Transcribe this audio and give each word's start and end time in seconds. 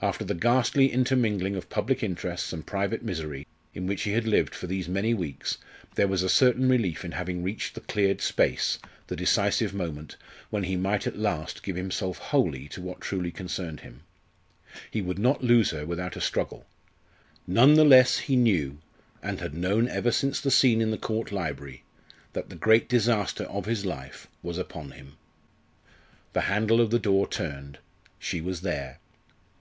After 0.00 0.22
the 0.24 0.36
ghastly 0.36 0.92
intermingling 0.92 1.56
of 1.56 1.68
public 1.68 2.00
interests 2.04 2.52
and 2.52 2.64
private 2.64 3.02
misery 3.02 3.44
in 3.74 3.88
which 3.88 4.02
he 4.04 4.12
had 4.12 4.24
lived 4.24 4.54
for 4.54 4.68
these 4.68 4.88
many 4.88 5.14
weeks 5.14 5.58
there 5.96 6.06
was 6.06 6.22
a 6.22 6.28
certain 6.28 6.68
relief 6.68 7.04
in 7.04 7.10
having 7.10 7.42
reached 7.42 7.74
the 7.74 7.80
cleared 7.80 8.20
space 8.20 8.78
the 9.08 9.16
decisive 9.16 9.74
moment 9.74 10.14
when 10.48 10.62
he 10.62 10.76
might 10.76 11.08
at 11.08 11.18
last 11.18 11.64
give 11.64 11.74
himself 11.74 12.18
wholly 12.18 12.68
to 12.68 12.80
what 12.80 13.00
truly 13.00 13.32
concerned 13.32 13.80
him. 13.80 14.04
He 14.92 15.02
would 15.02 15.18
not 15.18 15.42
lose 15.42 15.70
her 15.72 15.84
without 15.84 16.14
a 16.14 16.20
struggle. 16.20 16.66
None 17.44 17.74
the 17.74 17.82
less 17.82 18.18
he 18.18 18.36
knew, 18.36 18.78
and 19.24 19.40
had 19.40 19.54
known 19.54 19.88
ever 19.88 20.12
since 20.12 20.40
the 20.40 20.52
scene 20.52 20.80
in 20.80 20.92
the 20.92 20.96
Court 20.98 21.32
library, 21.32 21.82
that 22.32 22.48
the 22.48 22.54
great 22.54 22.88
disaster 22.88 23.42
of 23.46 23.64
his 23.66 23.84
life 23.84 24.28
was 24.40 24.56
upon 24.56 24.92
him. 24.92 25.16
The 26.32 26.42
handle 26.42 26.80
of 26.80 26.92
the 26.92 27.00
door 27.00 27.26
turned. 27.26 27.78
She 28.20 28.40
was 28.40 28.60
there. 28.60 29.00